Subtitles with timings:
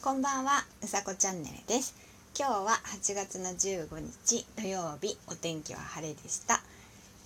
[0.00, 1.92] こんばんは、うさこチャンネルです。
[2.38, 6.62] 今日は8月の15日土曜日、お天気は晴れでした。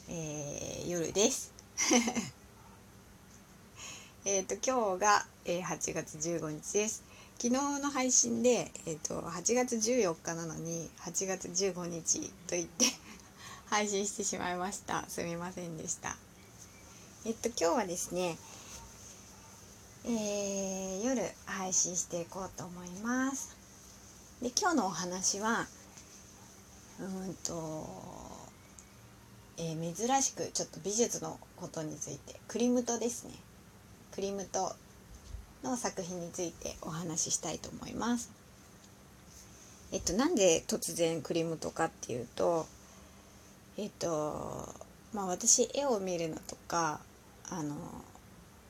[0.08, 1.52] えー、夜です。
[4.24, 7.02] えっと今日が、えー、8月15日です。
[7.36, 12.86] 昨日の配信で、えーと、と8月14日なのに8月15日と言って
[13.68, 15.04] 配信してしまいました。
[15.10, 16.16] すみませんでした。
[17.26, 18.38] えっと今日はですね、
[20.04, 23.56] えー、夜配信していこうと思います。
[24.42, 25.66] で今日のお話は
[26.98, 27.86] うんと、
[29.58, 33.34] えー、珍しくちょっと美術のことについてクリムトですね
[34.12, 34.74] クリムト
[35.62, 38.30] の作品についてお話ししたいと思います。
[39.92, 42.66] えっとなんで突然クリムトかっていうと
[43.76, 44.68] えっと
[45.12, 46.98] まあ私絵を見るのとか
[47.48, 47.76] あの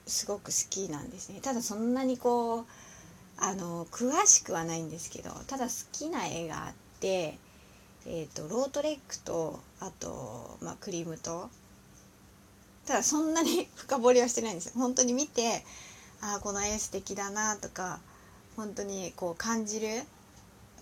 [0.07, 1.41] すごく好きなんですね。
[1.41, 2.65] ただそんなにこう
[3.37, 7.39] あの詳しくはないんですけどただ好きな絵があって
[8.05, 11.49] えーと、ロートレックとあと、まあ、クリムト
[12.85, 14.73] ただそんなに 深掘りはしてないんですよ。
[14.75, 15.65] 本当に見て
[16.21, 18.01] ああこの絵素敵だなとか
[18.57, 20.03] 本当にこう感じる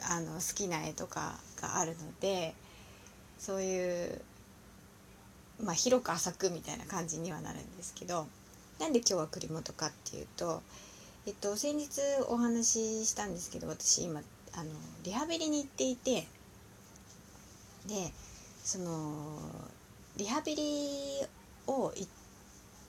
[0.03, 2.55] あの好きな絵とかがあるので
[3.39, 4.23] そういう
[5.63, 8.27] まあ広く浅くみたいな感じにはなるんですけど
[8.81, 10.63] なんで今日は栗本かっていうと、
[11.27, 14.23] えっと、先日お話ししたんですけど私今
[14.55, 14.71] あの
[15.05, 16.27] リハビリに行っていて
[17.87, 18.11] で
[18.65, 19.39] その
[20.17, 20.63] リハビリ
[21.67, 22.09] を行っ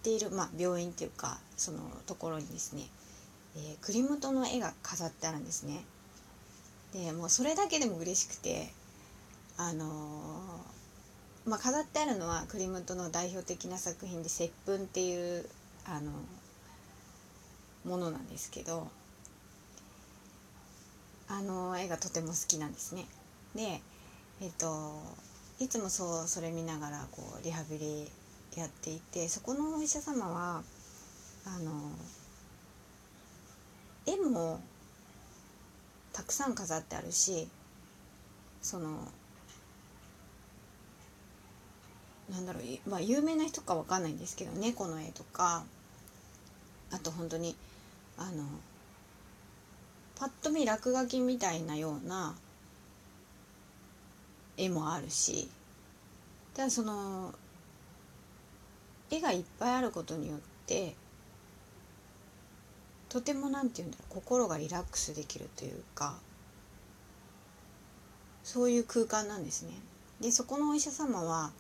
[0.02, 2.84] ている、まあ、病院っていうかそのところにですね、
[3.58, 5.84] えー、栗本の絵が飾ってあるんですね。
[6.94, 8.72] でもうそれだけでも嬉しくて
[9.58, 15.46] あのー、まあ、飾ってあるのは栗本の代表的な作品で「接吻」っていう
[15.86, 16.12] あの
[17.86, 18.90] ものなんですけど
[21.28, 23.06] あの絵がとても好きなんですね。
[23.56, 23.82] で
[24.42, 25.02] えっと
[25.60, 28.12] いつもそうそれ見ながらこうリハビリ
[28.56, 30.64] やっていてそこのお医者様は
[31.46, 31.72] あの
[34.06, 34.60] 絵も
[36.12, 37.48] たくさん飾ってあるし
[38.62, 39.08] その
[42.32, 45.64] なんだろう、まあ、有名な人かわかんないんですけど猫の絵とか
[46.92, 47.56] あと本当に
[48.18, 48.46] あの
[50.16, 52.36] パッと見落書きみたいなような
[54.58, 55.50] 絵もあるし
[56.54, 57.34] ただその
[59.10, 60.96] 絵がいっぱいあることによって
[63.10, 66.16] とても何て言うんだろう心がリラックスできるというか
[68.44, 69.74] そういう空間なんですね。
[70.20, 71.52] でそこのお医者様は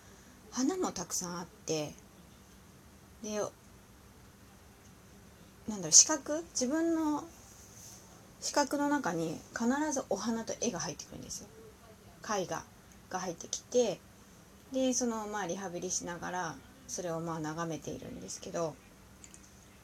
[0.51, 1.94] 花もたくさんあって
[3.23, 3.39] で
[5.67, 7.23] なんだろう視覚自分の
[8.41, 11.47] 視覚の中に必ずお花と絵が入ってくるんですよ
[12.38, 12.63] 絵画
[13.09, 14.00] が入ってきて
[14.73, 16.56] でそのまあリハビリしながら
[16.88, 18.75] それをまあ眺めているんですけど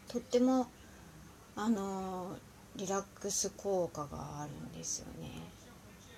[0.07, 0.67] とっても
[1.55, 2.35] あの
[2.75, 5.31] リラックス効果があるんですよね。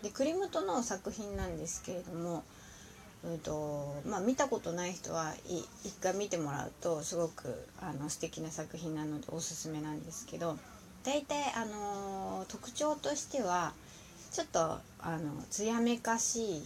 [0.03, 2.43] で栗本の作品なんですけれども
[3.21, 5.33] うんとまあ、見たことない人は
[5.83, 10.57] 一回見てもらうとすごくあの素敵な作品なのでおすすめなんですけど
[11.03, 13.73] 大体、あの特徴としては
[14.31, 16.63] ちょっとあの艶めかしい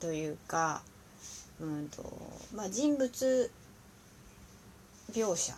[0.00, 0.82] というか、
[1.60, 2.02] うんと
[2.54, 3.50] まあ、人物
[5.12, 5.54] 描写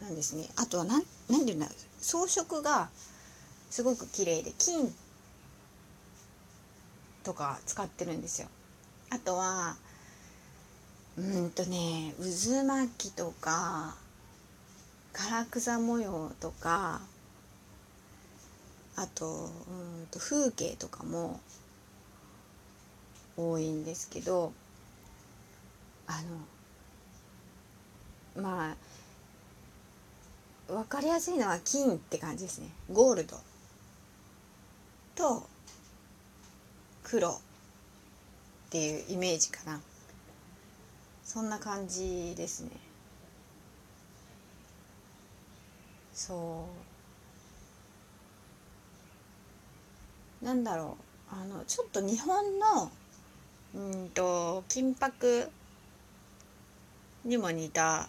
[0.00, 2.88] なんですねあとは何何て言うんだろう装飾が
[3.70, 4.92] すごく綺麗で金
[7.22, 8.48] とか使ってるんですよ。
[9.14, 9.76] あとは
[11.16, 13.94] うんとね渦巻きとか
[15.12, 15.20] 唐
[15.52, 17.00] 草模様とか
[18.96, 19.30] あとう
[20.02, 21.38] んと風景とかも
[23.36, 24.52] 多いんですけど
[26.08, 26.20] あ
[28.36, 28.72] のま
[30.68, 32.68] あ分かりやすいのは金って感じですね。
[32.90, 33.36] ゴールド
[35.14, 35.46] と
[37.04, 37.38] 黒。
[38.66, 39.80] っていうイメージかな。
[41.22, 42.70] そんな感じですね。
[46.12, 46.66] そ
[50.42, 50.44] う。
[50.44, 50.96] なんだろ
[51.30, 51.34] う。
[51.34, 52.92] あのちょっと日本の
[53.74, 55.50] うんと金箔
[57.24, 58.08] にも似た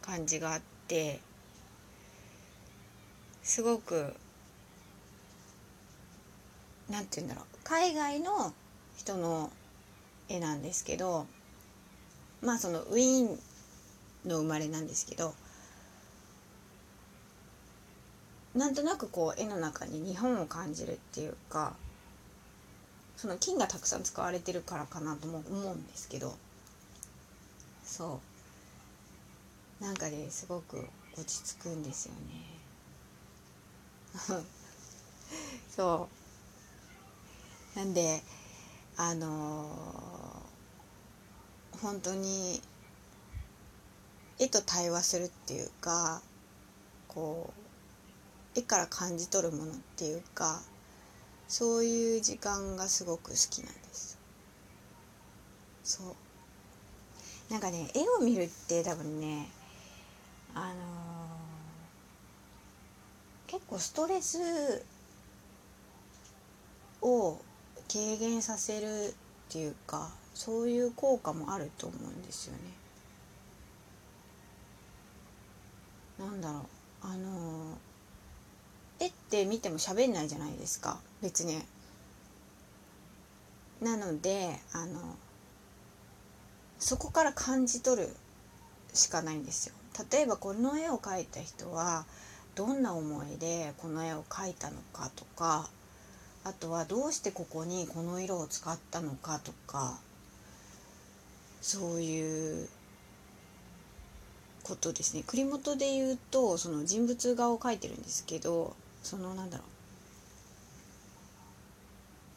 [0.00, 1.20] 感じがあって
[3.42, 4.14] すごく
[6.88, 7.44] なんて言うんだろう。
[7.64, 8.52] 海外の
[8.96, 9.50] 人の
[10.28, 11.26] 絵なんですけど
[12.42, 13.38] まあそのウィーン
[14.28, 15.34] の生まれなんですけど
[18.54, 21.74] なんとなくこう絵の中に日本を感じるっていうか
[23.16, 26.36] その金がたくさん使われてるからかなとも思うんですけど
[27.84, 28.20] そ
[29.80, 29.84] う。
[29.84, 30.86] なんかねすごく
[31.16, 32.44] 落ち着くんですよね。
[35.74, 36.08] そ
[37.76, 37.78] う。
[37.78, 38.22] なんで
[38.96, 42.62] あのー、本当に
[44.38, 46.22] 絵と対話するっていうか
[47.08, 47.52] こ
[48.54, 50.62] う絵から感じ取るものっていうか
[51.48, 54.18] そういう時間がすごく好きなんです。
[55.82, 57.52] そう。
[57.52, 59.48] なんかね絵を見るって多分ね
[60.54, 64.84] あのー、結構ストレス
[67.02, 67.38] を
[67.94, 69.12] 軽減させるっ
[69.50, 72.58] ていうかそういう効果もあると思うんですよね。
[76.18, 76.62] なんだろう
[77.02, 77.78] あの
[78.98, 81.62] 絵って見ても喋んないじゃないですか別に。
[83.80, 84.98] なのであの
[86.80, 88.16] そこから感じ取る
[88.92, 89.74] しかないんですよ。
[90.10, 92.06] 例えばこの絵を描いた人は
[92.56, 95.70] どんな思いでこの絵を描いたのかとか
[96.44, 99.98] あとはどうしてここにこの色を使ったのかとか
[101.60, 102.68] そういう
[104.62, 105.24] ことですね。
[105.26, 109.66] 栗本で言うとその人物画を描いてるんですけどそのなんだろう。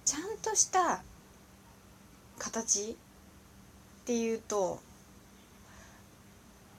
[0.05, 1.03] ちゃんとした
[2.39, 2.95] 形っ
[4.05, 4.79] ていうと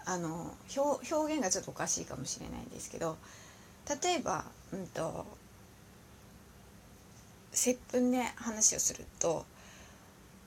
[0.07, 3.19] あの表表現がちょっとおかしいかもしれないんですけど
[4.03, 5.27] 例えば、うんと、
[7.53, 9.45] 接吻で話をすると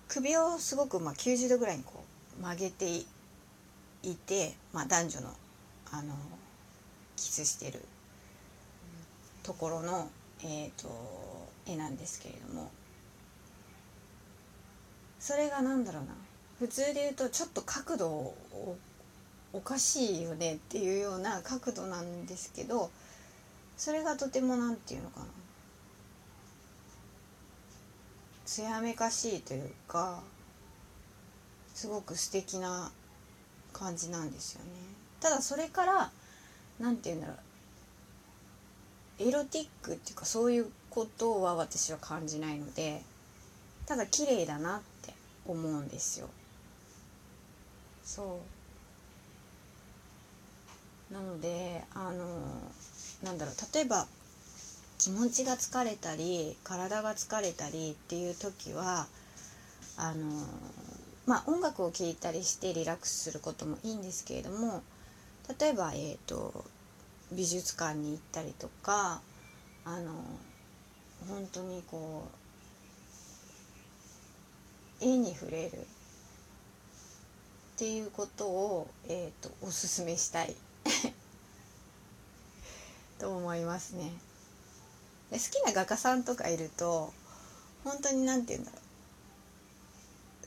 [0.07, 2.03] 首をすごくまあ90度ぐらいにこ
[2.39, 2.85] う曲げて
[4.03, 5.29] いて、まあ、男女の
[5.93, 6.13] あの
[7.15, 7.81] キスしてる
[9.43, 10.09] ところの、
[10.43, 10.89] えーと、
[11.67, 12.71] 絵なんですけれども
[15.19, 16.09] それが何だろうな。
[16.59, 18.35] 普通で言うとちょっと角度を
[19.53, 22.91] おかしいよねっていうような角度なんですけど
[23.77, 25.25] それがとても何て言うのかな。
[28.53, 30.21] 艶めかしいというか
[31.73, 32.91] すごく素敵な
[33.71, 34.71] 感じなんですよね。
[35.21, 36.11] ただそれから
[36.77, 37.37] 何て言うんだろう。
[39.19, 43.01] エロティックっていうかそういうことは私は感じないので
[43.85, 45.13] ただ綺麗だなって
[45.45, 46.27] 思うんですよ。
[48.03, 48.41] そ
[51.09, 51.13] う。
[51.13, 52.41] なのであの
[53.23, 53.55] なんだろう。
[53.73, 54.07] 例えば
[55.01, 59.07] 気持ちが疲れたり体が疲れたりっていう時は
[59.97, 60.27] あの
[61.25, 64.83] まあ音楽を聴いたりしてリラックスすることもいいんですけれども
[65.59, 66.63] 例えば、えーと、
[67.31, 69.21] 美術館に行ったりとか
[69.85, 70.11] あの
[71.27, 72.27] 本当にこ
[75.01, 75.73] う絵に触れるっ
[77.75, 80.55] ていうことを、えーと、おすすめしたい
[83.17, 84.11] と思いますね。
[85.31, 87.13] 好きな画家さんとかいると
[87.83, 88.81] 本当に何て言うんだろう。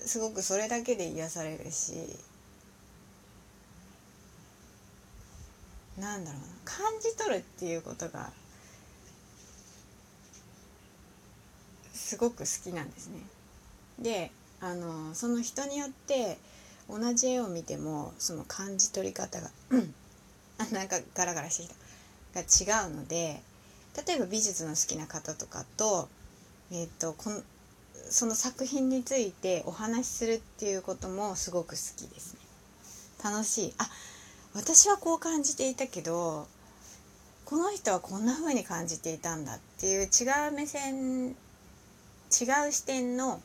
[0.06, 1.94] すごくそれだけで癒されるし
[5.98, 6.46] なんだろうな。
[6.64, 8.30] 感じ取るっていうことが
[11.92, 13.20] すごく好きなんですね。
[13.98, 14.30] で
[14.60, 16.38] あのその人によって
[16.88, 19.50] 同じ絵を見てもその感じ取り方が
[20.58, 21.74] あ なんかガラガラしてきた。
[22.34, 23.40] が違うので
[24.06, 26.08] 例えば美術の好きな方とかと,、
[26.72, 27.42] えーと、この
[28.10, 32.40] その作品についてお話しするっていうこともすごく好きですね。
[33.22, 33.74] 楽しい。
[33.78, 33.88] あ
[34.54, 36.46] 私はこう感じていたけど
[37.44, 41.34] この人はこんな風に感じていたんだっていう違う目線
[42.30, 43.40] 違う視点の、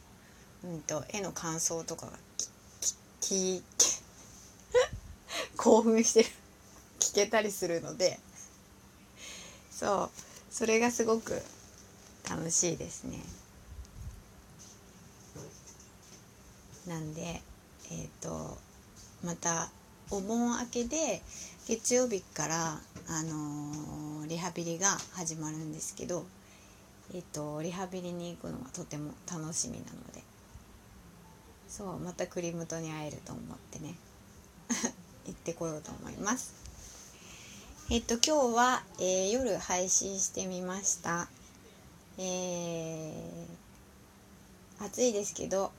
[0.63, 2.13] うんと、絵の感想とかが
[3.21, 3.85] 聞いて
[5.57, 6.29] 興奮してる。
[6.99, 8.19] 聞けたりするので。
[9.71, 10.28] そう。
[10.51, 11.41] それがすごく
[12.29, 13.19] 楽しいですね。
[16.87, 17.21] なんで
[17.91, 18.57] えっ、ー、と
[19.23, 19.69] また
[20.09, 21.21] お盆明けで
[21.67, 26.25] 月曜日からあのー、リハビリが始まるんですけど
[27.13, 30.23] えっ、ー、とリハビリに行くのがとても楽しみなので
[31.67, 33.95] そうまたクリムトに会えると思ってね
[35.27, 36.68] 行ってこようと思います
[37.91, 41.27] えっと今日は、えー、夜配信してみました
[42.19, 45.71] えー、暑いですけど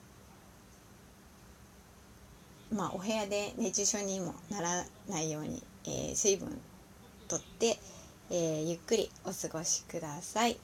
[2.75, 6.49] まあお部屋で熱中症にもならないように、えー、水分
[7.29, 7.79] とって、
[8.31, 10.59] えーゆっくりお過ごしください。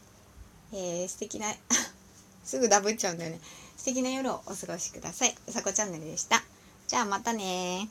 [0.73, 1.47] えー素敵な
[2.43, 3.41] すぐダブっちゃうんだよね。
[3.77, 5.37] 素敵な夜をお過ごしください。
[5.47, 6.43] うさこチャンネルでした。
[6.89, 7.89] じゃあまたね